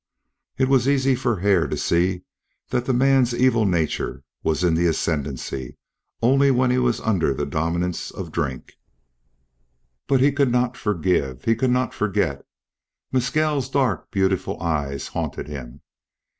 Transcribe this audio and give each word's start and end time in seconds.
It 0.57 0.67
was 0.67 0.89
easy 0.89 1.13
for 1.13 1.41
Hare 1.41 1.67
to 1.67 1.77
see 1.77 2.23
that 2.71 2.85
the 2.85 2.91
man's 2.91 3.35
evil 3.35 3.67
nature 3.67 4.23
was 4.41 4.63
in 4.63 4.73
the 4.73 4.87
ascendancy 4.87 5.77
only 6.23 6.49
when 6.49 6.71
he 6.71 6.79
was 6.79 6.99
under 7.01 7.35
the 7.35 7.45
dominance 7.45 8.09
of 8.09 8.31
drink. 8.31 8.73
But 10.07 10.19
he 10.19 10.31
could 10.31 10.51
not 10.51 10.75
forgive; 10.75 11.43
he 11.45 11.53
could 11.55 11.69
not 11.69 11.93
forget. 11.93 12.43
Mescal's 13.11 13.69
dark, 13.69 14.09
beautiful 14.09 14.59
eyes 14.59 15.09
haunted 15.09 15.47
him. 15.47 15.81